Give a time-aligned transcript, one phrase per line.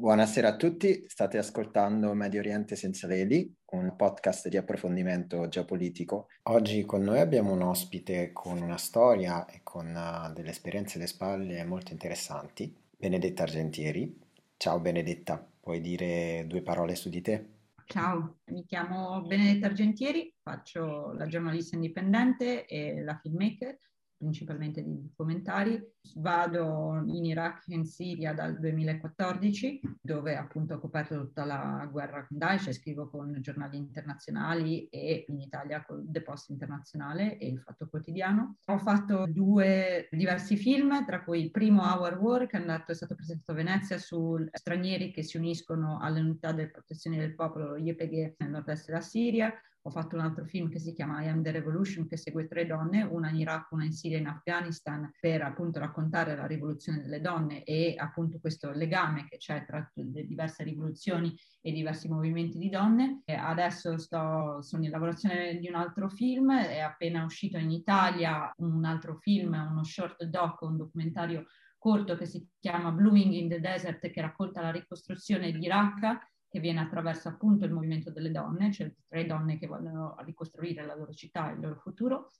[0.00, 6.28] Buonasera a tutti, state ascoltando Medio Oriente senza veli, un podcast di approfondimento geopolitico.
[6.44, 11.08] Oggi con noi abbiamo un ospite con una storia e con uh, delle esperienze alle
[11.08, 14.16] spalle molto interessanti, Benedetta Argentieri.
[14.56, 17.48] Ciao Benedetta, puoi dire due parole su di te?
[17.86, 23.76] Ciao, mi chiamo Benedetta Argentieri, faccio la giornalista indipendente e la filmmaker
[24.18, 25.80] principalmente di documentari.
[26.16, 32.26] Vado in Iraq e in Siria dal 2014, dove appunto ho coperto tutta la guerra
[32.26, 37.60] con Daesh scrivo con giornali internazionali e in Italia con The Post Internazionale e il
[37.60, 38.56] Fatto Quotidiano.
[38.66, 42.94] Ho fatto due diversi film, tra cui il primo Our War, che è, andato, è
[42.94, 47.76] stato presentato a Venezia su stranieri che si uniscono alle unità delle protezioni del popolo,
[47.76, 51.42] YPG, nel nord-est della Siria ho fatto un altro film che si chiama I Am
[51.42, 55.10] the Revolution che segue tre donne, una in Iraq, una in Siria e in Afghanistan
[55.20, 60.26] per appunto raccontare la rivoluzione delle donne e appunto questo legame che c'è tra le
[60.26, 63.22] diverse rivoluzioni e diversi movimenti di donne.
[63.24, 68.52] E adesso sto, sono in lavorazione di un altro film, è appena uscito in Italia
[68.58, 71.46] un altro film, uno short doc, un documentario
[71.78, 76.60] corto che si chiama Blooming in the Desert che racconta la ricostruzione di Raqqa che
[76.60, 81.12] viene attraverso appunto il movimento delle donne, cioè tre donne che vogliono ricostruire la loro
[81.12, 82.30] città e il loro futuro.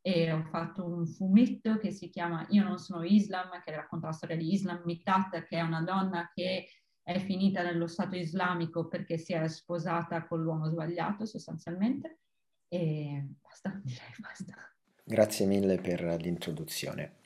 [0.00, 4.12] E ho fatto un fumetto che si chiama Io non sono Islam, che racconta la
[4.12, 6.68] storia di Islam Mitat, che è una donna che
[7.02, 12.20] è finita nello Stato islamico perché si è sposata con l'uomo sbagliato sostanzialmente.
[12.68, 14.54] E basta, direi basta.
[15.04, 17.16] Grazie mille per l'introduzione.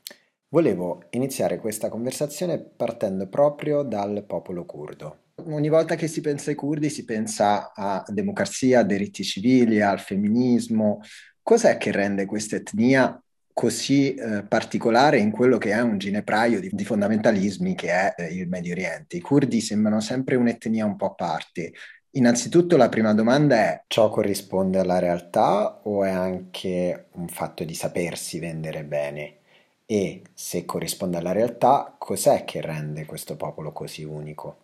[0.48, 5.21] Volevo iniziare questa conversazione partendo proprio dal popolo curdo.
[5.34, 9.98] Ogni volta che si pensa ai curdi si pensa a democrazia, a diritti civili, al
[9.98, 11.00] femminismo.
[11.42, 13.20] Cos'è che rende questa etnia
[13.52, 18.34] così eh, particolare in quello che è un ginepraio di, di fondamentalismi che è eh,
[18.34, 19.16] il Medio Oriente?
[19.16, 21.72] I curdi sembrano sempre un'etnia un po' a parte.
[22.12, 27.74] Innanzitutto la prima domanda è ciò corrisponde alla realtà o è anche un fatto di
[27.74, 29.36] sapersi vendere bene?
[29.86, 34.61] E se corrisponde alla realtà, cos'è che rende questo popolo così unico?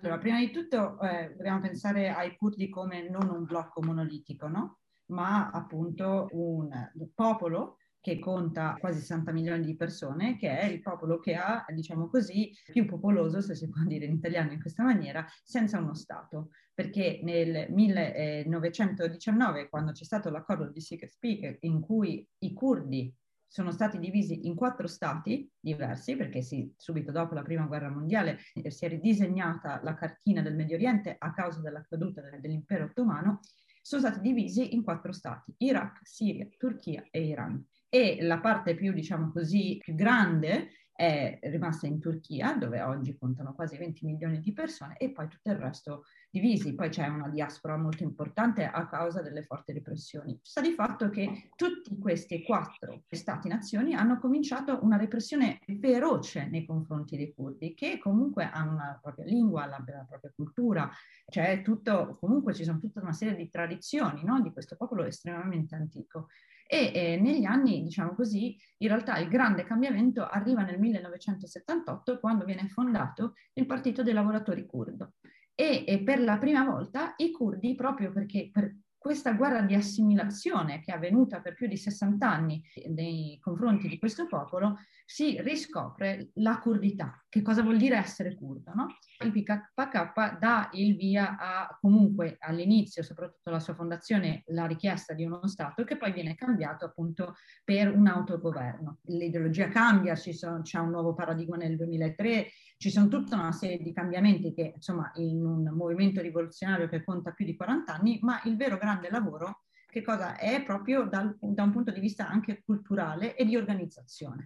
[0.00, 4.78] Allora, prima di tutto eh, dobbiamo pensare ai curdi come non un blocco monolitico, no?
[5.06, 6.70] ma appunto un
[7.14, 12.08] popolo che conta quasi 60 milioni di persone, che è il popolo che ha, diciamo
[12.08, 16.50] così, più popoloso, se si può dire in italiano in questa maniera, senza uno Stato.
[16.72, 23.12] Perché nel 1919, quando c'è stato l'accordo di Sykes-Picot, in cui i curdi
[23.48, 28.38] sono stati divisi in quattro stati diversi, perché sì, subito dopo la prima guerra mondiale
[28.54, 33.40] eh, si è ridisegnata la cartina del Medio Oriente a causa della caduta dell'impero ottomano,
[33.80, 37.64] sono stati divisi in quattro stati, Iraq, Siria, Turchia e Iran.
[37.88, 43.54] E la parte più, diciamo così, più grande è rimasta in Turchia, dove oggi contano
[43.54, 46.74] quasi 20 milioni di persone, e poi tutto il resto divisi.
[46.74, 50.36] Poi c'è una diaspora molto importante a causa delle forti repressioni.
[50.42, 57.16] Sta di fatto che tutti questi quattro stati-nazioni hanno cominciato una repressione feroce nei confronti
[57.16, 60.90] dei curdi, che comunque hanno una propria lingua, la, la propria cultura,
[61.28, 64.40] c'è tutto, comunque ci sono tutta una serie di tradizioni no?
[64.40, 66.26] di questo popolo estremamente antico.
[66.70, 72.44] E eh, negli anni, diciamo così, in realtà il grande cambiamento arriva nel 1978 quando
[72.44, 75.14] viene fondato il Partito dei Lavoratori Curdo.
[75.54, 80.80] E, e per la prima volta i curdi, proprio perché per questa guerra di assimilazione
[80.80, 86.32] che è avvenuta per più di 60 anni nei confronti di questo popolo, si riscopre
[86.34, 87.24] la kurdità.
[87.30, 88.72] Che cosa vuol dire essere curdo?
[88.74, 88.88] No?
[89.20, 95.24] Il PKK dà il via a comunque all'inizio, soprattutto la sua fondazione, la richiesta di
[95.24, 97.34] uno Stato che poi viene cambiato appunto
[97.64, 98.98] per un autogoverno.
[99.06, 102.46] L'ideologia cambia, sono, c'è un nuovo paradigma nel 2003,
[102.76, 107.32] ci sono tutta una serie di cambiamenti che insomma in un movimento rivoluzionario che conta
[107.32, 111.64] più di 40 anni, ma il vero grande lavoro che cosa è proprio dal, da
[111.64, 114.44] un punto di vista anche culturale e di organizzazione.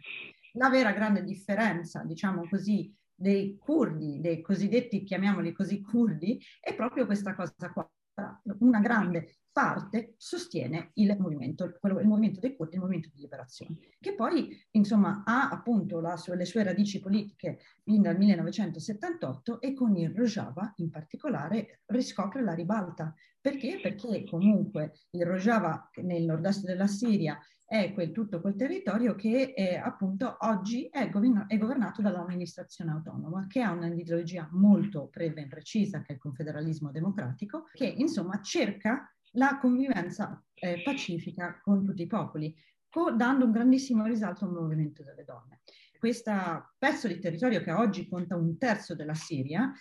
[0.53, 7.07] La vera grande differenza, diciamo così, dei curdi, dei cosiddetti, chiamiamoli così, curdi, è proprio
[7.07, 7.91] questa cosa qua.
[8.59, 14.15] Una grande parte sostiene il movimento, il movimento dei curdi, il movimento di liberazione, che
[14.15, 20.11] poi insomma ha appunto sua, le sue radici politiche fin dal 1978 e con il
[20.15, 23.15] Rojava in particolare riscopre la ribalta.
[23.41, 23.79] Perché?
[23.81, 27.39] Perché comunque il Rojava nel nord-est della Siria
[27.73, 33.47] è quel, tutto quel territorio che eh, appunto oggi è, governo, è, governato dall'amministrazione autonoma,
[33.49, 39.11] che ha un'ideologia molto pre- ben precisa, che è il confederalismo democratico, che insomma cerca
[39.37, 42.55] la convivenza eh, pacifica con tutti i popoli,
[42.91, 45.62] co- dando un grandissimo risalto al movimento delle donne.
[46.03, 46.33] Questo
[46.79, 49.73] pezzo di territorio che oggi conta un terzo della Siria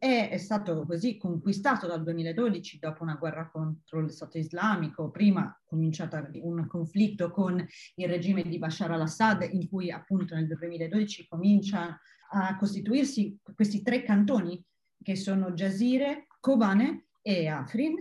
[0.00, 5.56] è, è, stato così conquistato dal 2012 dopo una guerra contro lo Stato islamico, prima
[5.64, 7.64] cominciato un conflitto con
[7.94, 11.96] il regime di Bashar al-Assad in cui appunto nel 2012 comincia
[12.30, 14.60] a costituirsi questi tre cantoni
[15.00, 17.94] che sono Jazire, Kobane e Afrin,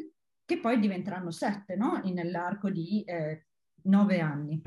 [0.45, 2.01] che poi diventeranno sette no?
[2.05, 3.45] nell'arco di eh,
[3.83, 4.59] nove anni.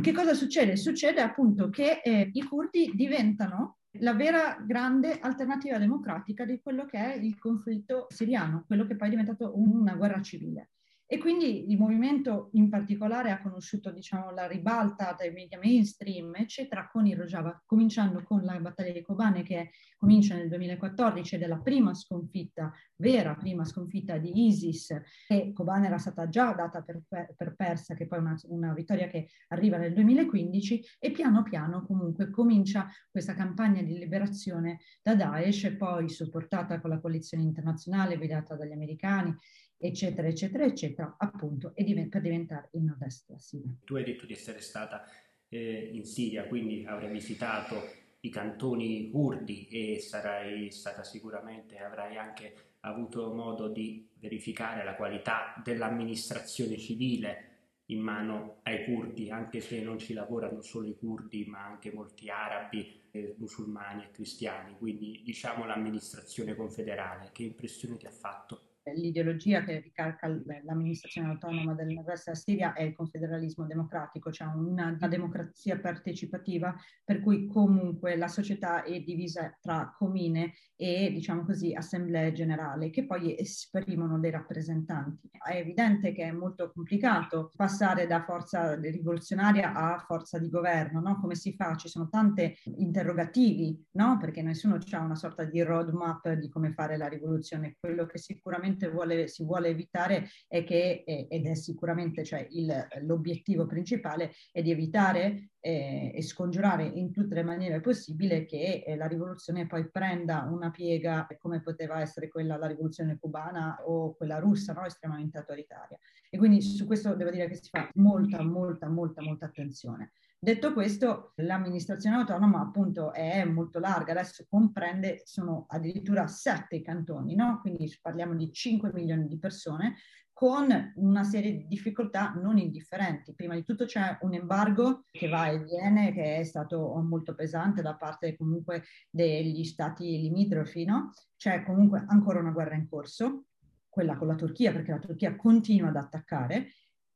[0.00, 0.76] Che cosa succede?
[0.76, 6.98] Succede appunto che eh, i curdi diventano la vera grande alternativa democratica di quello che
[6.98, 10.70] è il conflitto siriano, quello che poi è diventato una guerra civile.
[11.08, 16.88] E quindi il movimento in particolare ha conosciuto diciamo, la ribalta dai media mainstream, eccetera,
[16.88, 21.46] con il Rojava, cominciando con la battaglia di Kobane che comincia nel 2014 ed è
[21.46, 27.00] la prima sconfitta, vera prima sconfitta di ISIS, che Kobane era stata già data per,
[27.08, 31.86] per persa, che poi è una, una vittoria che arriva nel 2015 e piano piano
[31.86, 38.56] comunque comincia questa campagna di liberazione da Daesh, poi supportata con la coalizione internazionale guidata
[38.56, 39.32] dagli americani
[39.78, 43.72] eccetera, eccetera, eccetera, appunto, div- per diventare il nord-est della Siria.
[43.84, 45.04] Tu hai detto di essere stata
[45.48, 52.74] eh, in Siria, quindi avrai visitato i cantoni curdi e sarai stata sicuramente, avrai anche
[52.80, 57.50] avuto modo di verificare la qualità dell'amministrazione civile
[57.86, 62.28] in mano ai curdi, anche se non ci lavorano solo i curdi, ma anche molti
[62.28, 67.30] arabi, eh, musulmani e cristiani, quindi diciamo l'amministrazione confederale.
[67.32, 68.75] Che impressione ti ha fatto?
[68.94, 70.28] L'ideologia che ricalca
[70.64, 76.74] l'amministrazione autonoma del nord-est della Siria è il confederalismo democratico, cioè una, una, democrazia partecipativa
[77.04, 83.06] per cui comunque la società è divisa tra comine e diciamo così assemblea generale che
[83.06, 85.30] poi esprimono dei rappresentanti.
[85.30, 91.18] È evidente che è molto complicato passare da forza rivoluzionaria a forza di governo, no?
[91.20, 91.74] Come si fa?
[91.76, 94.18] Ci sono tanti interrogativi, no?
[94.18, 97.76] Perché nessuno ha una sorta di roadmap di come fare la rivoluzione.
[97.78, 102.86] Quello che sicuramente sicuramente vuole, si vuole evitare è che, ed è sicuramente cioè, il,
[103.02, 108.96] l'obiettivo principale, è di evitare eh, e scongiurare in tutte le maniere possibili che eh,
[108.96, 114.38] la rivoluzione poi prenda una piega come poteva essere quella la rivoluzione cubana o quella
[114.38, 114.84] russa, no?
[114.84, 115.98] estremamente autoritaria.
[116.30, 120.12] E quindi su questo devo dire che si fa molta, molta, molta, molta attenzione.
[120.38, 127.58] Detto questo, l'amministrazione autonoma appunto è molto larga, adesso comprende, sono addirittura sette cantoni, no?
[127.60, 129.96] quindi parliamo di 5 milioni di persone
[130.36, 133.32] con una serie di difficoltà non indifferenti.
[133.34, 137.80] Prima di tutto c'è un embargo che va e viene, che è stato molto pesante
[137.80, 141.12] da parte comunque degli stati limitrofi, no?
[141.38, 143.46] C'è comunque ancora una guerra in corso,
[143.88, 146.66] quella con la Turchia, perché la Turchia continua ad attaccare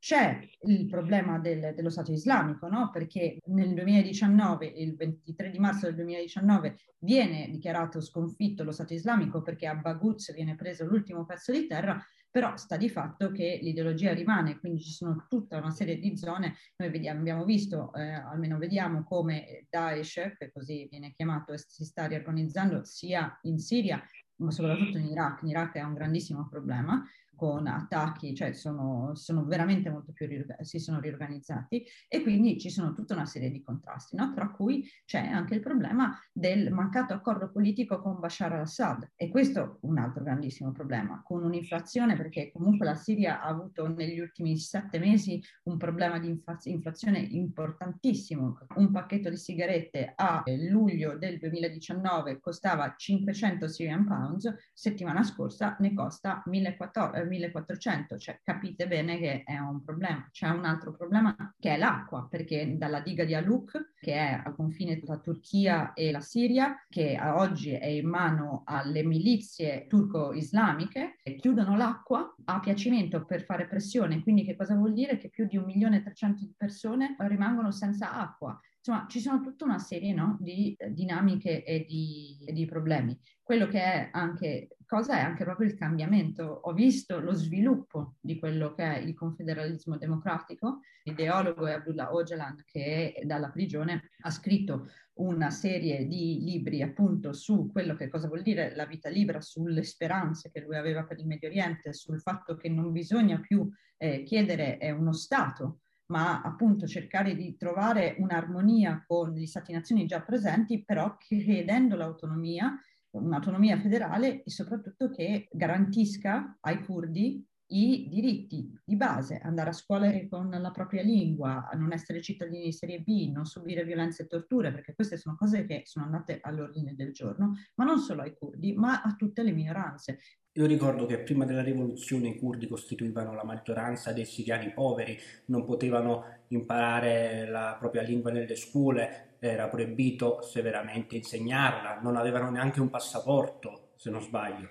[0.00, 2.88] c'è il problema del, dello Stato islamico, no?
[2.91, 9.43] perché nel 2019, il 23 di marzo del 2019, viene dichiarato sconfitto lo Stato islamico
[9.43, 14.14] perché a Baguz viene preso l'ultimo pezzo di terra, però sta di fatto che l'ideologia
[14.14, 18.56] rimane, quindi ci sono tutta una serie di zone, noi vediamo, abbiamo visto, eh, almeno
[18.56, 24.03] vediamo come Daesh, che così viene chiamato, si sta riorganizzando sia in Siria
[24.41, 25.43] ma soprattutto in Iraq.
[25.43, 27.05] In Iraq è un grandissimo problema
[27.40, 30.28] con attacchi, cioè sono, sono veramente molto più,
[30.60, 34.34] si sono riorganizzati e quindi ci sono tutta una serie di contrasti, no?
[34.34, 39.12] tra cui c'è anche il problema del mancato accordo politico con Bashar al-Assad.
[39.16, 43.88] E questo è un altro grandissimo problema, con un'inflazione perché comunque la Siria ha avuto
[43.88, 51.17] negli ultimi sette mesi un problema di inflazione importantissimo, un pacchetto di sigarette a luglio
[51.17, 59.19] del 2019 costava 500 Syrian pounds, settimana scorsa ne costa 1400 1400, cioè capite bene
[59.19, 60.29] che è un problema.
[60.31, 64.55] C'è un altro problema che è l'acqua, perché dalla diga di Aluk, che è al
[64.55, 71.77] confine tra Turchia e la Siria, che oggi è in mano alle milizie turco-islamiche, chiudono
[71.77, 74.22] l'acqua a piacimento per fare pressione.
[74.22, 75.17] Quindi che cosa vuol dire?
[75.17, 78.58] Che più di 1.300.000 di persone rimangono senza acqua.
[78.82, 83.19] Insomma, ci sono tutta una serie no, di dinamiche e di, e di problemi.
[83.43, 86.43] Quello che è anche cosa è anche proprio il cambiamento.
[86.43, 90.81] Ho visto lo sviluppo di quello che è il confederalismo democratico.
[91.05, 97.70] L'ideologo è Abdullah Öcalan che dalla prigione ha scritto una serie di libri appunto su
[97.70, 101.27] quello che cosa vuol dire la vita libera, sulle speranze che lui aveva per il
[101.29, 106.89] Medio Oriente, sul fatto che non bisogna più eh, chiedere eh, uno Stato, ma appunto
[106.89, 112.77] cercare di trovare un'armonia con gli stati-nazioni già presenti, però chiedendo l'autonomia
[113.10, 120.10] un'autonomia federale e soprattutto che garantisca ai curdi i diritti di base, andare a scuola
[120.29, 124.72] con la propria lingua, non essere cittadini di serie B, non subire violenze e torture,
[124.72, 128.74] perché queste sono cose che sono andate all'ordine del giorno, ma non solo ai curdi,
[128.74, 130.19] ma a tutte le minoranze.
[130.55, 135.64] Io ricordo che prima della rivoluzione i curdi costituivano la maggioranza dei siriani poveri, non
[135.64, 142.91] potevano imparare la propria lingua nelle scuole, era proibito severamente insegnarla, non avevano neanche un
[142.91, 144.69] passaporto, se non sbaglio.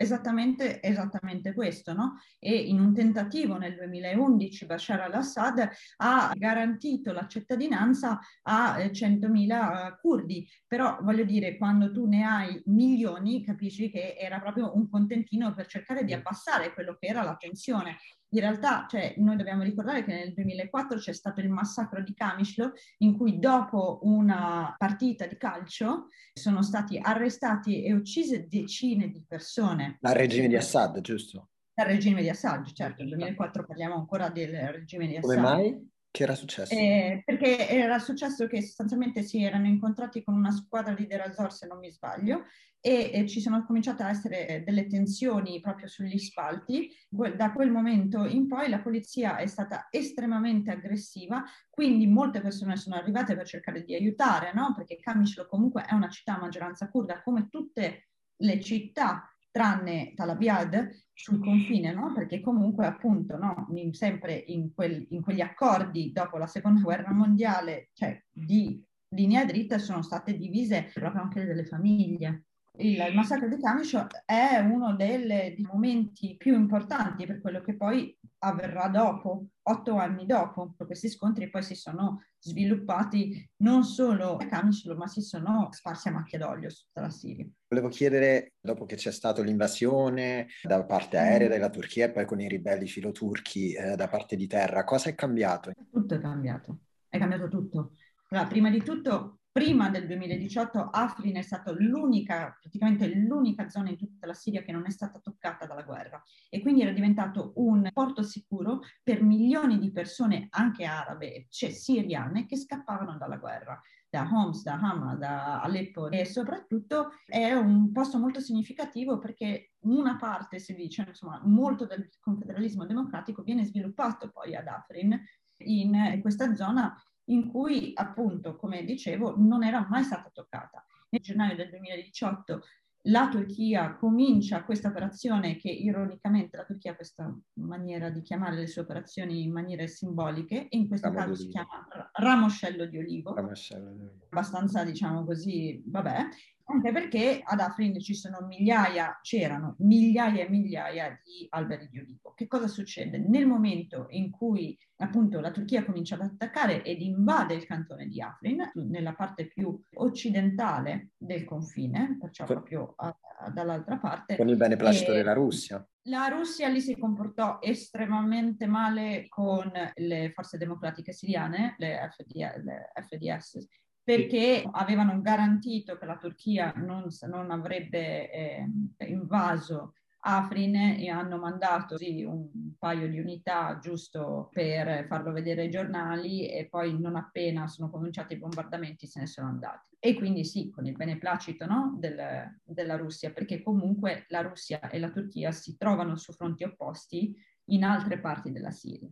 [0.00, 2.20] Esattamente, esattamente questo, no?
[2.38, 9.98] E in un tentativo nel 2011 Bashar al-Assad ha garantito la cittadinanza a 100.000 eh,
[10.00, 15.52] curdi, però voglio dire, quando tu ne hai milioni, capisci che era proprio un contentino
[15.52, 17.96] per cercare di abbassare quello che era la tensione
[18.30, 22.72] in realtà cioè, noi dobbiamo ricordare che nel 2004 c'è stato il massacro di Kamishlo
[22.98, 29.98] in cui dopo una partita di calcio sono stati arrestati e uccise decine di persone.
[30.02, 31.50] Al regime di Assad, giusto?
[31.74, 35.34] Al regime di Assad, certo, nel 2004 parliamo ancora del regime di Assad.
[35.34, 35.90] Come mai?
[36.10, 36.74] Che era successo?
[36.74, 41.66] Eh, perché era successo che sostanzialmente si erano incontrati con una squadra di Derazor, se
[41.66, 42.44] non mi sbaglio,
[42.80, 46.90] e, e, ci sono cominciate a essere delle tensioni proprio sugli spalti.
[47.08, 52.94] Da quel momento in poi la polizia è stata estremamente aggressiva, quindi molte persone sono
[52.94, 54.72] arrivate per cercare di aiutare, no?
[54.74, 60.88] perché Kamishlo comunque è una città a maggioranza kurda, come tutte le città tranne Talabiad
[61.12, 62.12] sul confine, no?
[62.12, 67.12] perché comunque appunto no, in, sempre in, quel, in, quegli accordi dopo la seconda guerra
[67.12, 72.44] mondiale, cioè di linea dritta, sono state divise proprio anche delle famiglie.
[72.80, 78.16] Il, massacro di Camiscio è uno dei, dei momenti più importanti per quello che poi
[78.38, 80.74] avverrà dopo, otto anni dopo.
[80.76, 86.12] Questi scontri poi si sono sviluppati non solo a Camiscio, ma si sono sparsi a
[86.12, 87.46] macchia d'olio su tutta la Siria.
[87.66, 91.50] Volevo chiedere, dopo che c'è stata l'invasione da parte aerea mm.
[91.50, 95.14] della Turchia e poi con i ribelli filoturchi eh, da parte di terra, cosa è
[95.16, 95.72] cambiato?
[95.90, 97.92] Tutto è cambiato, è cambiato tutto.
[98.28, 103.96] Allora, prima di tutto prima del 2018 Afrin è stata l'unica, praticamente l'unica zona in
[103.96, 106.22] tutta la Siria che non è stata toccata dalla guerra.
[106.48, 112.46] E quindi era diventato un porto sicuro per milioni di persone, anche arabe, cioè siriane,
[112.46, 113.80] che scappavano dalla guerra.
[114.08, 116.08] Da Homs, da Hama, da Aleppo.
[116.08, 122.08] E soprattutto è un posto molto significativo perché una parte, si dice, insomma, molto del
[122.20, 125.20] confederalismo democratico viene sviluppato poi ad Afrin
[125.64, 126.94] in questa zona
[127.28, 130.84] in cui appunto, come dicevo, non era mai stata toccata.
[131.10, 132.60] Nel gennaio del 2018
[133.02, 138.66] la Turchia comincia questa operazione che ironicamente la Turchia ha questa maniera di chiamare le
[138.66, 143.34] sue operazioni in maniere simboliche e in questo Ramo caso si chiama ramoscello di olivo,
[143.34, 144.26] ramoscello di olivo.
[144.28, 146.28] abbastanza diciamo così, vabbè,
[146.70, 152.32] anche perché ad Afrin ci sono migliaia, c'erano migliaia e migliaia di alberi di olivo.
[152.34, 153.18] Che cosa succede?
[153.18, 158.20] Nel momento in cui appunto la Turchia comincia ad attaccare ed invade il cantone di
[158.20, 164.36] Afrin, nella parte più occidentale del confine, perciò proprio a, a, dall'altra parte.
[164.36, 165.86] Con il beneplacito della Russia.
[166.08, 172.34] La Russia lì si comportò estremamente male con le forze democratiche siriane, le, FD,
[172.64, 173.66] le FDS,
[174.08, 178.66] perché avevano garantito che la Turchia non, non avrebbe eh,
[179.06, 185.70] invaso Afrin e hanno mandato sì, un paio di unità giusto per farlo vedere ai
[185.70, 189.94] giornali e poi non appena sono cominciati i bombardamenti se ne sono andati.
[189.98, 194.98] E quindi sì, con il beneplacito no, del, della Russia, perché comunque la Russia e
[194.98, 197.36] la Turchia si trovano su fronti opposti
[197.66, 199.10] in altre parti della Siria.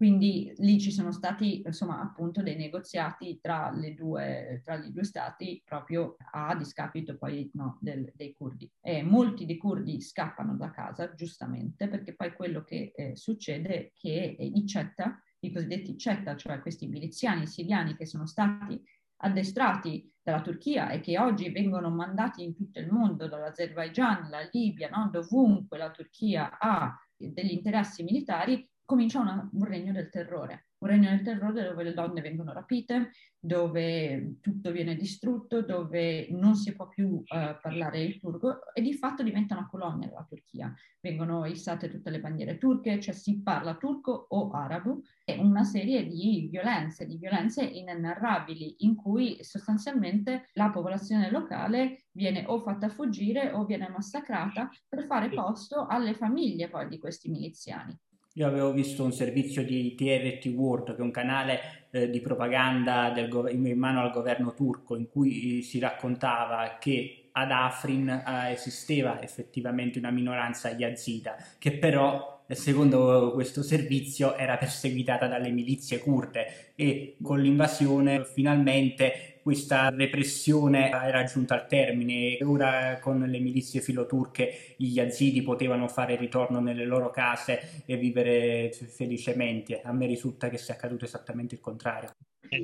[0.00, 5.60] Quindi lì ci sono stati, insomma, appunto dei negoziati tra, due, tra i due stati
[5.62, 8.66] proprio a discapito poi no, del, dei curdi.
[8.80, 13.90] E molti dei curdi scappano da casa, giustamente, perché poi quello che eh, succede è
[13.92, 18.82] che i Cetta, i cosiddetti Cetta, cioè questi miliziani siriani che sono stati
[19.16, 24.88] addestrati dalla Turchia e che oggi vengono mandati in tutto il mondo, dall'Azerbaigian, la Libia,
[24.88, 25.10] no?
[25.12, 31.10] dovunque la Turchia ha degli interessi militari, comincia una, un regno del terrore, un regno
[31.10, 36.88] del terrore dove le donne vengono rapite, dove tutto viene distrutto, dove non si può
[36.88, 37.24] più uh,
[37.62, 40.74] parlare il turco e di fatto diventa una colonia la Turchia.
[40.98, 46.04] Vengono issate tutte le bandiere turche, cioè si parla turco o arabo e una serie
[46.04, 53.52] di violenze, di violenze inenarrabili in cui sostanzialmente la popolazione locale viene o fatta fuggire
[53.52, 57.96] o viene massacrata per fare posto alle famiglie poi di questi miliziani.
[58.34, 63.10] Io avevo visto un servizio di TRT World, che è un canale eh, di propaganda
[63.10, 69.20] del, in mano al governo turco, in cui si raccontava che ad Afrin eh, esisteva
[69.20, 77.16] effettivamente una minoranza yazida, che però secondo questo servizio era perseguitata dalle milizie kurde e
[77.22, 84.74] con l'invasione finalmente questa repressione era giunta al termine e ora con le milizie filoturche
[84.76, 89.80] gli yazidi potevano fare ritorno nelle loro case e vivere felicemente.
[89.80, 92.10] A me risulta che sia accaduto esattamente il contrario.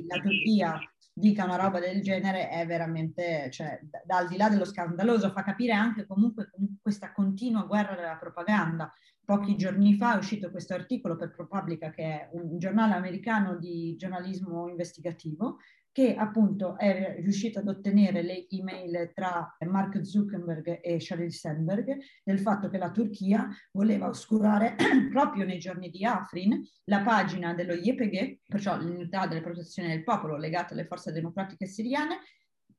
[0.07, 0.79] La Turchia
[1.13, 5.73] dica una roba del genere è veramente, cioè, al di là dello scandaloso, fa capire
[5.73, 8.93] anche comunque questa continua guerra della propaganda.
[9.27, 13.93] Pochi giorni fa è uscito questo articolo per ProPublica, che è un giornale americano di
[13.97, 15.57] giornalismo investigativo,
[15.91, 22.39] che appunto è riuscito ad ottenere le email tra Mark Zuckerberg e Sheryl Sandberg del
[22.39, 24.75] fatto che la Turchia voleva oscurare
[25.11, 30.37] proprio nei giorni di Afrin la pagina dello YPG, perciò l'unità delle protezioni del popolo
[30.37, 32.19] legata alle forze democratiche siriane,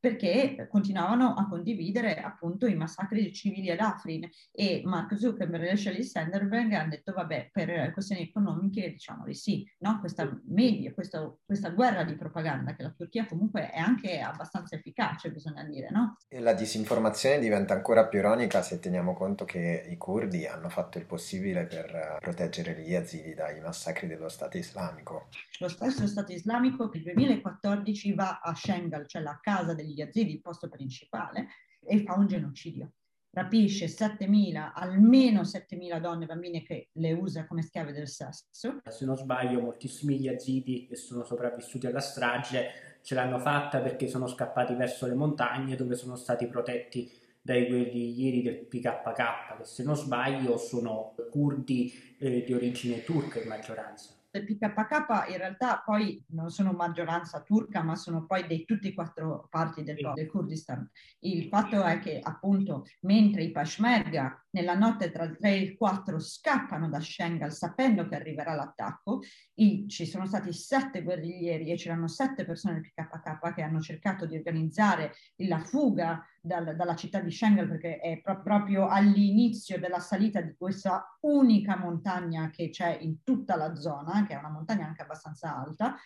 [0.00, 6.04] perché continuavano a condividere appunto i massacri civili ad Afrin e Mark Zuckerberg e Sheryl
[6.04, 9.98] Sandberg hanno detto vabbè per questioni economiche diciamo di sì, no?
[10.00, 15.30] questa media, questa, questa, guerra di propaganda che la Turchia comunque è anche abbastanza efficace
[15.30, 16.16] bisogna dire no?
[16.28, 20.98] E la disinformazione diventa ancora più ironica se teniamo conto che i curdi hanno fatto
[20.98, 25.28] il possibile per proteggere gli yazidi dai massacri dello Stato islamico.
[25.58, 30.32] Lo stesso Stato islamico nel 2014 va a Shengal, cioè la casa degli degli yazidi,
[30.32, 31.48] il posto principale,
[31.84, 32.92] e fa un genocidio.
[33.30, 38.80] Rapisce 7.000, almeno 7.000 donne e bambine che le usa come schiave del sesso.
[38.88, 44.26] Se non sbaglio, moltissimi yazidi che sono sopravvissuti alla strage ce l'hanno fatta perché sono
[44.26, 49.96] scappati verso le montagne dove sono stati protetti dai guerriglieri del PKK, che se non
[49.96, 56.50] sbaglio sono curdi eh, di origine turca in maggioranza del PKK in realtà poi non
[56.50, 60.88] sono maggioranza turca, ma sono poi di tutte e quattro parti del, del, Kurdistan.
[61.20, 65.76] Il fatto è che appunto mentre i Peshmerga nella notte tra il 3 e il
[65.76, 69.20] 4 scappano da Shengal sapendo che arriverà l'attacco,
[69.54, 74.36] ci sono stati sette guerriglieri e c'erano sette persone del PKK che hanno cercato di
[74.36, 80.40] organizzare la fuga dal, dalla città di Shengal perché è pro- proprio all'inizio della salita
[80.40, 85.02] di questa unica montagna che c'è in tutta la zona, che è una montagna anche
[85.02, 85.96] abbastanza alta,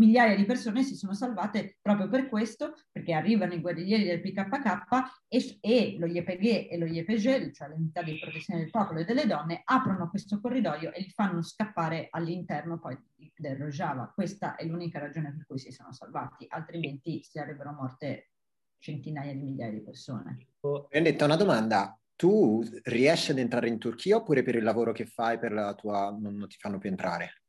[0.00, 4.88] migliaia di persone si sono salvate proprio per questo, perché arrivano i guerriglieri del PKK
[5.28, 9.26] e, e lo YPG e lo YPG, cioè l'unità di protezione del popolo e delle
[9.26, 12.98] donne, aprono questo corridoio e li fanno scappare all'interno poi
[13.36, 14.10] del Rojava.
[14.14, 18.30] Questa è l'unica ragione per cui si sono salvati, altrimenti sarebbero morte
[18.78, 20.46] centinaia di migliaia di persone.
[20.90, 21.94] Vendetta, una domanda.
[22.16, 26.14] Tu riesci ad entrare in Turchia oppure per il lavoro che fai, per la tua...
[26.18, 27.39] non ti fanno più entrare?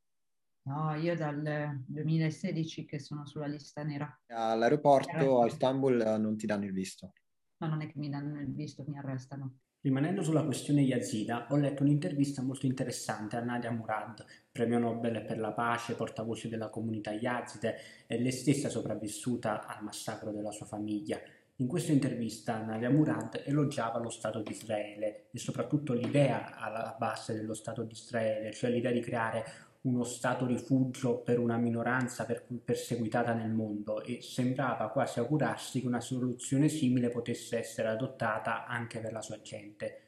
[0.64, 4.20] No, io dal 2016 che sono sulla lista nera.
[4.28, 7.12] All'aeroporto a Istanbul non ti danno il visto?
[7.56, 9.58] No, non è che mi danno il visto, mi arrestano.
[9.80, 15.40] Rimanendo sulla questione Yazida, ho letto un'intervista molto interessante a Nadia Murad, premio Nobel per
[15.40, 21.18] la pace, portavoce della comunità Yazide e lei stessa sopravvissuta al massacro della sua famiglia.
[21.56, 27.34] In questa intervista Nadia Murad elogiava lo Stato di Israele e soprattutto l'idea alla base
[27.34, 29.44] dello Stato di Israele, cioè l'idea di creare
[29.82, 35.86] uno stato rifugio per una minoranza per, perseguitata nel mondo e sembrava quasi augurarsi che
[35.86, 39.98] una soluzione simile potesse essere adottata anche per la sua gente.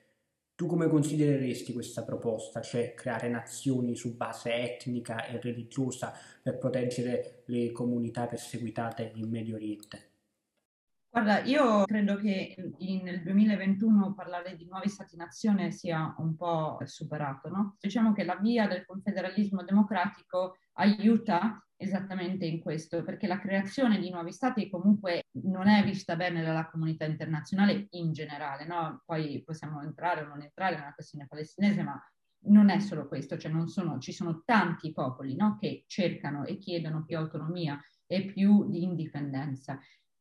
[0.55, 7.43] Tu come considereresti questa proposta, cioè creare nazioni su base etnica e religiosa per proteggere
[7.47, 10.14] le comunità perseguitate in Medio Oriente?
[11.15, 17.77] Guarda, io credo che nel 2021 parlare di nuovi stati-nazione sia un po' superato, no?
[17.79, 24.11] Diciamo che la via del confederalismo democratico aiuta esattamente in questo, perché la creazione di
[24.11, 29.05] nuovi stati comunque non è vista bene dalla comunità internazionale in generale, no?
[29.07, 31.97] Poi possiamo entrare o non entrare nella questione palestinese, ma
[32.47, 35.57] non è solo questo, cioè sono, ci sono tanti popoli no?
[35.61, 39.79] che cercano e chiedono più autonomia e più di indipendenza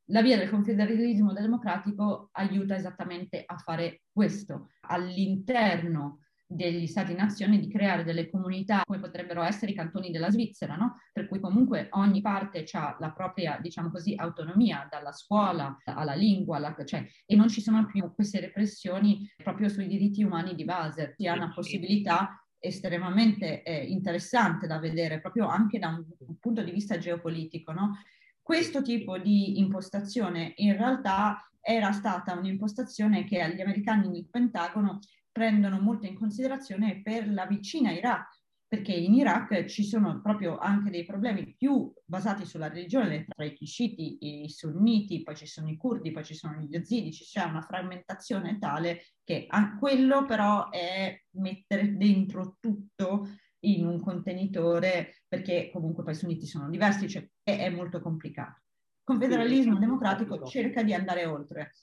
[0.08, 6.20] la via del confederalismo democratico aiuta esattamente a fare questo, all'interno
[6.54, 10.98] degli stati-nazioni di creare delle comunità come potrebbero essere i cantoni della Svizzera, no?
[11.12, 16.58] per cui comunque ogni parte ha la propria, diciamo così, autonomia dalla scuola alla lingua,
[16.58, 21.13] alla, cioè, e non ci sono più queste repressioni proprio sui diritti umani di base,
[21.18, 26.63] si ha una possibilità estremamente eh, interessante da vedere proprio anche da un, un punto
[26.63, 27.98] di vista geopolitico, no?
[28.43, 34.99] Questo tipo di impostazione in realtà era stata un'impostazione che gli americani nel Pentagono
[35.32, 40.89] prendono molto in considerazione per la vicina Iraq, perché in Iraq ci sono proprio anche
[40.89, 45.77] dei problemi più basati sulla religione tra i sciiti, i sunniti, poi ci sono i
[45.77, 49.47] curdi, poi ci sono gli yazidi, c'è una frammentazione tale che
[49.79, 53.25] quello però è mettere dentro tutto
[53.63, 58.62] in un contenitore perché comunque poi i sunniti sono diversi, cioè è, è molto complicato.
[58.99, 61.73] Il confederalismo democratico cerca di andare oltre.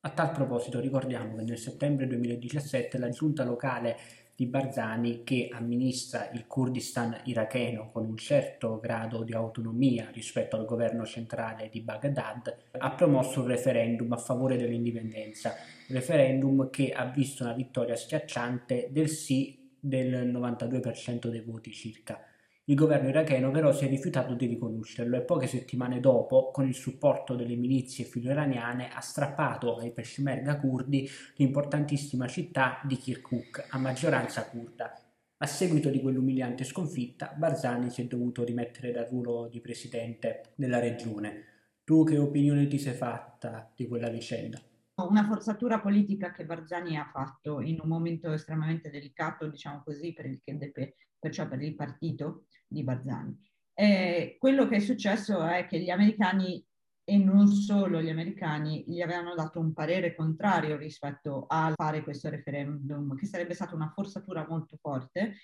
[0.00, 3.96] A tal proposito ricordiamo che nel settembre 2017 la giunta locale
[4.36, 10.66] di Barzani che amministra il Kurdistan iracheno con un certo grado di autonomia rispetto al
[10.66, 15.54] governo centrale di Baghdad, ha promosso un referendum a favore dell'indipendenza,
[15.88, 19.55] referendum che ha visto una vittoria schiacciante del sì
[19.86, 22.20] del 92% dei voti circa.
[22.68, 26.74] Il governo iracheno però si è rifiutato di riconoscerlo e poche settimane dopo, con il
[26.74, 34.44] supporto delle milizie filo-iraniane, ha strappato ai peshmerga kurdi l'importantissima città di Kirkuk, a maggioranza
[34.46, 34.92] kurda.
[35.38, 40.80] A seguito di quell'umiliante sconfitta, Barzani si è dovuto rimettere dal ruolo di presidente della
[40.80, 41.44] regione.
[41.84, 44.60] Tu che opinione ti sei fatta di quella vicenda?
[44.98, 50.24] Una forzatura politica che Barzani ha fatto in un momento estremamente delicato, diciamo così, per
[50.24, 53.38] il KDP, perciò per il partito di Barzani.
[53.74, 56.64] Eh, quello che è successo è che gli americani,
[57.04, 62.30] e non solo gli americani, gli avevano dato un parere contrario rispetto a fare questo
[62.30, 65.36] referendum, che sarebbe stata una forzatura molto forte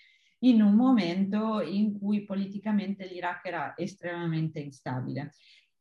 [0.44, 5.32] in un momento in cui politicamente l'Iraq era estremamente instabile.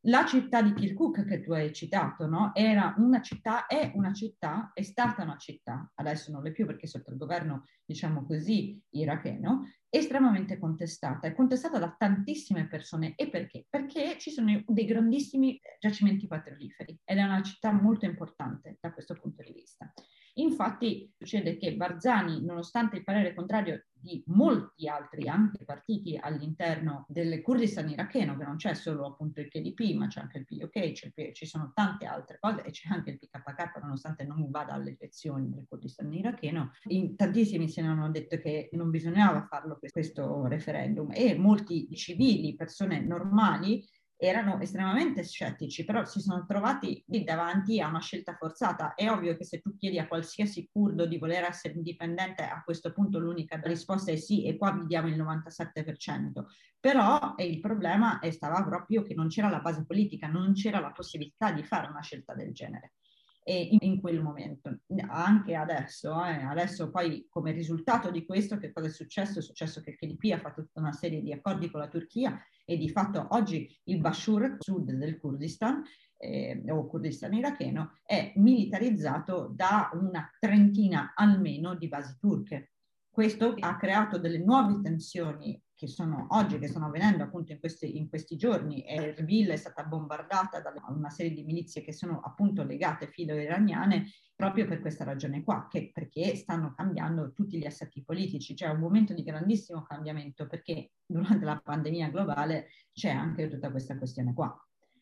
[0.06, 2.56] La città di Kirkuk che tu hai citato, no?
[2.56, 6.88] Era una città, è una città, è stata una città, adesso non è più perché
[6.88, 13.14] sotto il governo, diciamo così, iracheno, estremamente contestata, è contestata da tantissime persone.
[13.16, 13.68] E perché?
[13.70, 19.14] Perché ci sono dei grandissimi giacimenti petroliferi ed è una città molto importante da questo
[19.14, 19.94] punto di vista.
[20.36, 27.42] Infatti succede che Barzani, nonostante il parere contrario di molti altri anche partiti all'interno del
[27.42, 31.46] Kurdistan iracheno, che non c'è solo appunto il KDP, ma c'è anche il PUK, ci
[31.46, 35.66] sono tante altre cose e c'è anche il PKK, nonostante non vada alle elezioni del
[35.68, 41.36] Kurdistan iracheno, in, tantissimi se ne hanno detto che non bisognava farlo questo referendum e
[41.38, 43.88] molti civili, persone normali,
[44.24, 48.94] erano estremamente scettici, però si sono trovati lì davanti a una scelta forzata.
[48.94, 52.94] È ovvio che se tu chiedi a qualsiasi curdo di voler essere indipendente, a questo
[52.94, 56.46] punto l'unica risposta è sì, e qua vi diamo il 97%.
[56.80, 61.52] Però il problema stava proprio che non c'era la base politica, non c'era la possibilità
[61.52, 62.94] di fare una scelta del genere
[63.44, 66.12] in, quel momento, anche adesso.
[66.24, 69.40] Eh, adesso poi come risultato di questo che cosa è successo?
[69.40, 72.40] È successo che il KDP ha fatto tutta una serie di accordi con la Turchia
[72.66, 75.84] e di fatto oggi il Bashur, sud del Kurdistan,
[76.18, 82.71] eh, o Kurdistan iracheno, è militarizzato da una trentina almeno di basi turche.
[83.12, 87.98] Questo ha creato delle nuove tensioni che sono oggi, che stanno avvenendo appunto in questi,
[87.98, 88.86] in questi giorni.
[88.88, 94.66] Erbil è stata bombardata da una serie di milizie che sono appunto legate filo-iraniane proprio
[94.66, 98.54] per questa ragione qua, che perché stanno cambiando tutti gli assetti politici.
[98.54, 103.98] C'è un momento di grandissimo cambiamento perché durante la pandemia globale c'è anche tutta questa
[103.98, 104.56] questione qua.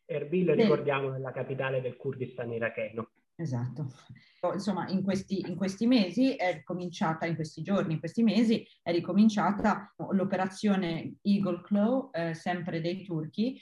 [0.05, 3.11] Erbil, ricordiamo, è la capitale del Kurdistan iracheno.
[3.39, 3.93] Esatto.
[4.53, 8.91] Insomma, in questi, in questi, mesi è ricominciata, in questi giorni, in questi mesi, è
[8.91, 13.57] ricominciata l'operazione Eagle Claw, eh, sempre dei turchi,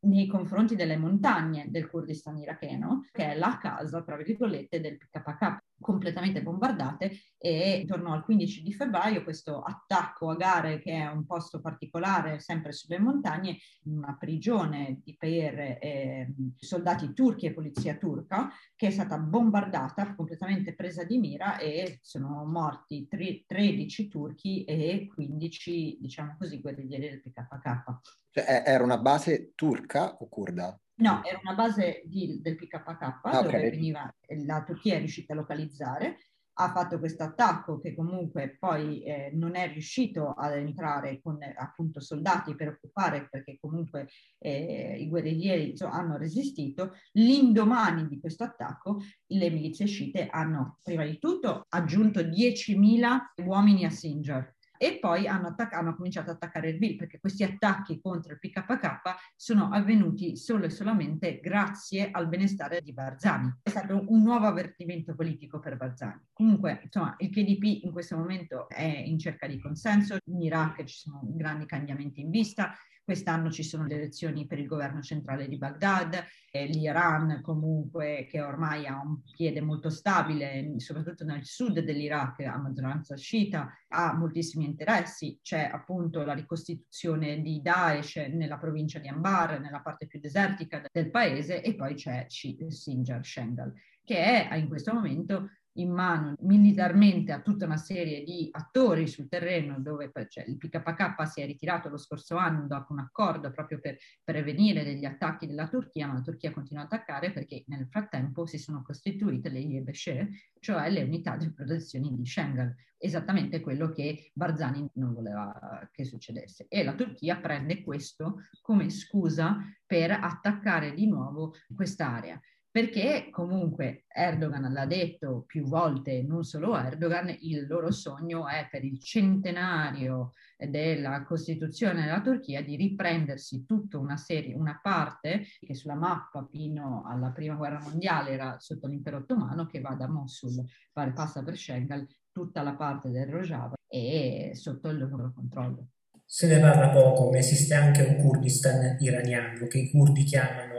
[0.00, 5.58] nei confronti delle montagne del Kurdistan iracheno, che è la casa, tra virgolette, del PKK,
[5.80, 11.24] completamente bombardate e intorno al 15 di febbraio questo attacco a Gare, che è un
[11.24, 18.50] posto particolare sempre sulle montagne, una prigione di per eh, soldati turchi e polizia turca,
[18.76, 25.08] che è stata bombardata, completamente presa di mira e sono morti tre, 13 turchi e
[25.12, 28.00] 15, diciamo così, guerriglieri del PKK.
[28.30, 30.78] Cioè, era una base turca o kurda?
[31.00, 33.70] No, era una base di, del PKK ah, dove okay.
[33.70, 36.18] veniva, la Turchia è riuscita a localizzare,
[36.60, 42.00] ha fatto questo attacco che comunque poi eh, non è riuscito ad entrare con appunto
[42.00, 44.08] soldati per occupare perché comunque
[44.38, 46.92] eh, i guerriglieri so, hanno resistito.
[47.12, 53.90] L'indomani di questo attacco le milizie sciite hanno prima di tutto aggiunto 10.000 uomini a
[53.90, 58.32] Sinjar e poi hanno, attac- hanno cominciato ad attaccare il VIL perché questi attacchi contro
[58.32, 63.58] il PKK sono avvenuti solo e solamente grazie al benestare di Barzani.
[63.62, 66.28] È stato un nuovo avvertimento politico per Barzani.
[66.32, 70.96] Comunque, insomma, il KDP in questo momento è in cerca di consenso, in Iraq ci
[70.96, 72.72] sono grandi cambiamenti in vista,
[73.10, 78.40] Quest'anno ci sono le elezioni per il governo centrale di Baghdad, eh, l'Iran comunque che
[78.40, 84.64] ormai ha un piede molto stabile, soprattutto nel sud dell'Iraq, a maggioranza sciita, ha moltissimi
[84.64, 85.40] interessi.
[85.42, 91.10] C'è appunto la ricostituzione di Daesh nella provincia di Anbar, nella parte più desertica del
[91.10, 93.72] paese, e poi c'è Sinjar Shengal,
[94.04, 99.28] che è in questo momento in mano militarmente a tutta una serie di attori sul
[99.28, 103.78] terreno dove cioè, il PKK si è ritirato lo scorso anno dopo un accordo proprio
[103.78, 108.46] per prevenire degli attacchi della Turchia, ma la Turchia continua ad attaccare perché nel frattempo
[108.46, 110.28] si sono costituite le Yebeshe,
[110.58, 116.66] cioè le unità di protezione di Schengen, esattamente quello che Barzani non voleva che succedesse.
[116.68, 124.72] E la Turchia prende questo come scusa per attaccare di nuovo quest'area perché comunque Erdogan
[124.72, 131.24] l'ha detto più volte, non solo Erdogan, il loro sogno è per il centenario della
[131.24, 137.30] Costituzione della Turchia di riprendersi tutta una serie, una parte che sulla mappa fino alla
[137.30, 142.62] Prima Guerra Mondiale era sotto l'impero ottomano, che va da Mosul, passa per Schengen, tutta
[142.62, 145.88] la parte del Rojava e sotto il loro controllo.
[146.24, 150.69] Se ne parla poco, ma esiste anche un Kurdistan iraniano che i kurdi chiamano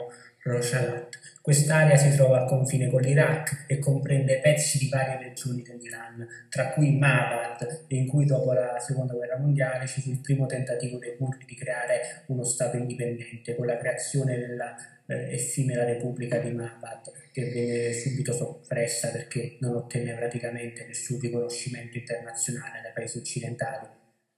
[0.43, 1.08] Rojava.
[1.39, 6.69] Quest'area si trova al confine con l'Iraq e comprende pezzi di varie regioni dell'Iran, tra
[6.69, 11.15] cui Mabad, in cui dopo la seconda guerra mondiale ci fu il primo tentativo dei
[11.17, 14.75] curdi di creare uno Stato indipendente con la creazione della
[15.06, 21.97] eh, effimera Repubblica di Mabad, che venne subito soppressa perché non ottenne praticamente nessun riconoscimento
[21.97, 23.88] internazionale dai paesi occidentali.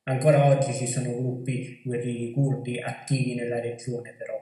[0.06, 4.33] Ancora oggi ci sono gruppi guerrigli curdi attivi nella regione però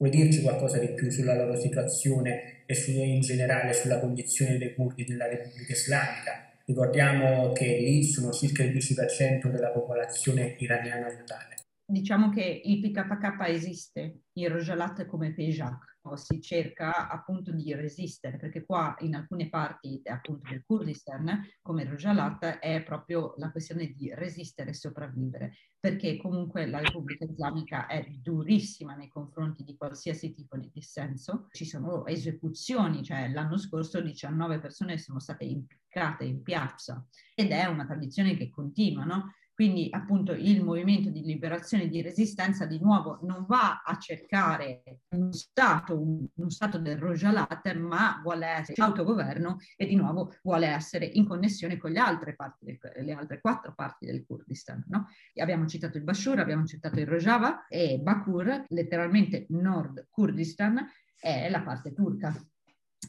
[0.00, 4.74] Vuoi dirci qualcosa di più sulla loro situazione e su, in generale sulla condizione dei
[4.74, 6.52] curdi della Repubblica Islamica?
[6.64, 11.56] Ricordiamo che lì sono circa il 10% della popolazione iraniana totale.
[11.84, 18.64] Diciamo che il PKK esiste, il Rojalat come Pejak, si cerca appunto di resistere, perché
[18.64, 24.70] qua in alcune parti appunto del Kurdistan, come Rojalat, è proprio la questione di resistere
[24.70, 30.70] e sopravvivere, perché comunque la Repubblica Islamica è durissima nei confronti di qualsiasi tipo di
[30.72, 31.46] dissenso.
[31.50, 37.64] Ci sono esecuzioni, cioè l'anno scorso 19 persone sono state impiccate in piazza ed è
[37.66, 39.32] una tradizione che continua, no?
[39.60, 44.82] Quindi appunto il movimento di liberazione e di resistenza di nuovo non va a cercare
[45.10, 50.66] uno Stato, un, uno Stato del Rojalat, ma vuole essere autogoverno e di nuovo vuole
[50.66, 54.82] essere in connessione con le altre, parti, le altre quattro parti del Kurdistan.
[54.88, 55.08] No?
[55.34, 61.60] Abbiamo citato il Bashur, abbiamo citato il Rojava e Bakur, letteralmente Nord Kurdistan, è la
[61.60, 62.34] parte turca.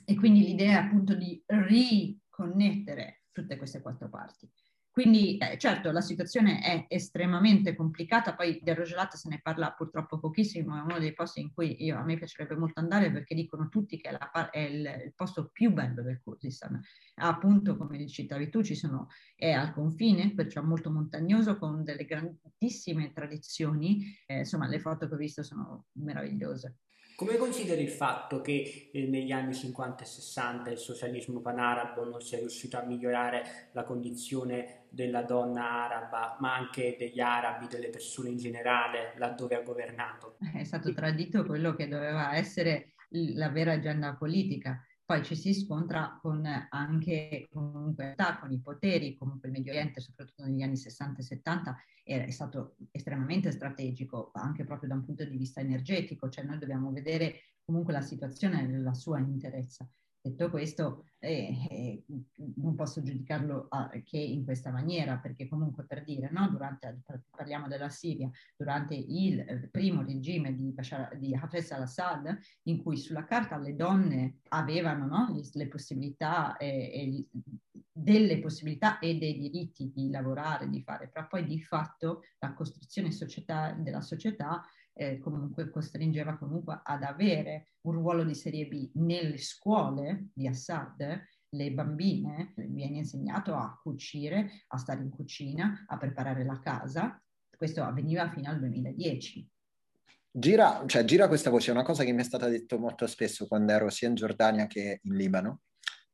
[0.03, 4.51] E quindi l'idea appunto di riconnettere tutte queste quattro parti.
[4.91, 10.19] Quindi eh, certo la situazione è estremamente complicata, poi del Rogelat se ne parla purtroppo
[10.19, 13.69] pochissimo, è uno dei posti in cui io, a me piacerebbe molto andare perché dicono
[13.69, 16.77] tutti che è, la, è il, il, posto più bello del Kurdistan.
[17.15, 24.03] Appunto, come citavi tu, sono, è al confine, perciò molto montagnoso, con delle grandissime tradizioni,
[24.25, 26.79] eh, insomma le foto che ho visto sono meravigliose.
[27.21, 32.19] Come consideri il fatto che eh, negli anni 50 e 60 il socialismo panarabo non
[32.19, 38.29] sia riuscito a migliorare la condizione della donna araba, ma anche degli arabi, delle persone
[38.29, 40.37] in generale, laddove ha governato?
[40.51, 46.17] È stato tradito quello che doveva essere la vera agenda politica poi ci si scontra
[46.21, 51.23] con anche comunque con i poteri, comunque il Medio Oriente, soprattutto negli anni 60 e
[51.23, 56.59] 70, è stato estremamente strategico, anche proprio da un punto di vista energetico, cioè noi
[56.59, 59.85] dobbiamo vedere comunque la situazione nella sua interezza.
[60.23, 62.03] Detto questo, eh, eh,
[62.57, 67.67] non posso giudicarlo a, che in questa maniera, perché comunque per dire, no, durante, parliamo
[67.67, 73.25] della Siria, durante il eh, primo regime di, Bashar, di Hafez al-Assad, in cui sulla
[73.25, 77.27] carta le donne avevano no, le, possibilità e, e,
[77.91, 83.11] delle possibilità e dei diritti di lavorare, di fare, però poi di fatto la costruzione
[83.11, 84.63] società, della società
[85.01, 91.23] eh, comunque costringeva comunque ad avere un ruolo di serie B nelle scuole di Assad,
[91.49, 97.19] le bambine viene insegnato a cucire, a stare in cucina, a preparare la casa.
[97.57, 99.49] Questo avveniva fino al 2010.
[100.33, 103.47] Gira, cioè, gira questa voce, è una cosa che mi è stata detta molto spesso
[103.47, 105.61] quando ero sia in Giordania che in Libano,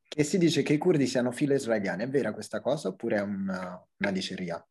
[0.08, 2.04] che si dice che i curdi siano filo israeliani.
[2.04, 4.66] È vera questa cosa oppure è una, una diceria?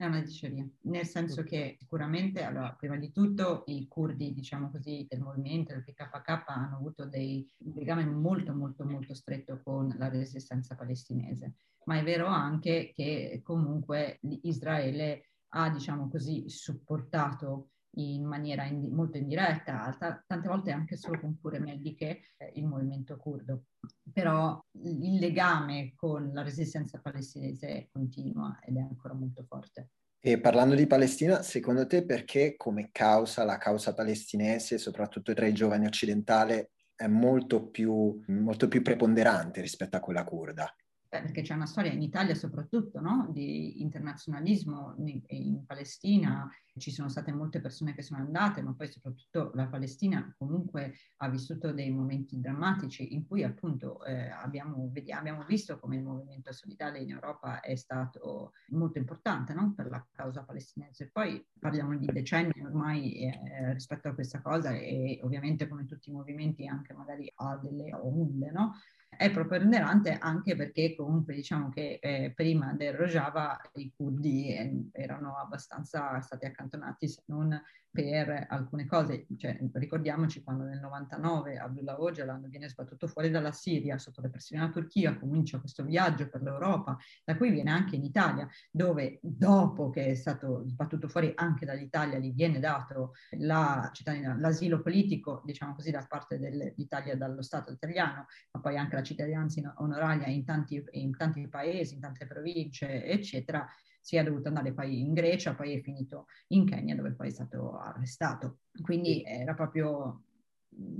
[0.00, 5.04] È una diceria, nel senso che sicuramente, allora, prima di tutto, i curdi, diciamo così,
[5.10, 10.08] del movimento, del PKK, hanno avuto dei, un legame molto, molto, molto stretto con la
[10.08, 11.54] resistenza palestinese,
[11.86, 19.16] ma è vero anche che comunque Israele ha, diciamo così, supportato in maniera indi- molto
[19.18, 23.64] indiretta, t- tante volte anche solo con cure mediche, eh, il movimento curdo.
[24.12, 29.90] Però il legame con la resistenza palestinese continua ed è ancora molto forte.
[30.20, 35.54] E parlando di Palestina, secondo te perché come causa, la causa palestinese, soprattutto tra i
[35.54, 40.74] giovani occidentali, è molto più, molto più preponderante rispetto a quella curda?
[41.08, 43.28] Perché c'è una storia in Italia soprattutto no?
[43.30, 48.88] di internazionalismo in, in, Palestina, ci sono state molte persone che sono andate, ma poi
[48.88, 55.44] soprattutto la Palestina comunque ha vissuto dei momenti drammatici in cui appunto eh, abbiamo, abbiamo,
[55.44, 59.72] visto come il movimento solidale in Europa è stato molto importante no?
[59.74, 61.08] per la causa palestinese.
[61.10, 66.12] Poi parliamo di decenni ormai eh, rispetto a questa cosa e ovviamente come tutti i
[66.12, 68.74] movimenti anche magari ha delle onde, no?
[69.18, 75.36] È preponderante anche perché comunque diciamo che eh, prima del Rojava i curdi eh, erano
[75.36, 82.48] abbastanza stati accantonati se non per alcune cose, cioè, ricordiamoci quando nel 99 Abdullah Öcalan
[82.48, 86.96] viene sbattuto fuori dalla Siria sotto la pressione della Turchia, comincia questo viaggio per l'Europa,
[87.24, 92.18] da cui viene anche in Italia, dove dopo che è stato sbattuto fuori anche dall'Italia
[92.18, 93.90] gli viene dato la
[94.38, 99.74] l'asilo politico, diciamo così, da parte dell'Italia dallo Stato italiano, ma poi anche la cittadinanza
[99.78, 103.66] onoraria in tanti, in tanti paesi, in tante province, eccetera,
[104.08, 107.76] sia dovuto andare poi in Grecia, poi è finito in Kenya dove poi è stato
[107.76, 108.60] arrestato.
[108.80, 110.22] Quindi era proprio,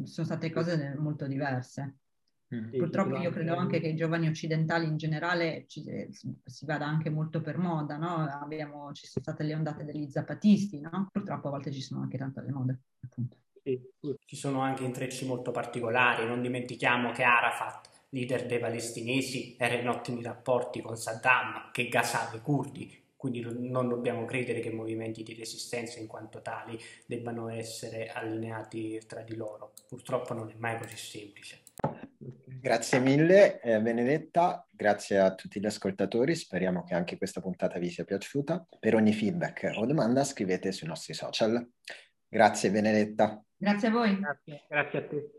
[0.02, 2.00] sono state cose molto diverse.
[2.54, 2.76] Mm.
[2.76, 7.40] Purtroppo io credo anche che i giovani occidentali in generale ci, si vada anche molto
[7.40, 8.26] per moda, no?
[8.26, 11.08] Abbiamo, ci sono state le ondate degli zapatisti, no?
[11.10, 13.38] Purtroppo a volte ci sono anche tante le mode, appunto.
[13.62, 19.88] Ci sono anche intrecci molto particolari, non dimentichiamo che Arafat leader dei palestinesi, era in
[19.88, 25.34] ottimi rapporti con Saddam, che gasava i curdi, quindi non dobbiamo credere che movimenti di
[25.34, 29.72] resistenza in quanto tali debbano essere allineati tra di loro.
[29.88, 31.62] Purtroppo non è mai così semplice.
[32.60, 37.90] Grazie mille eh, Benedetta, grazie a tutti gli ascoltatori, speriamo che anche questa puntata vi
[37.90, 38.66] sia piaciuta.
[38.78, 41.68] Per ogni feedback o domanda scrivete sui nostri social.
[42.28, 43.42] Grazie Benedetta.
[43.56, 44.18] Grazie a voi.
[44.18, 45.38] Grazie, grazie a te.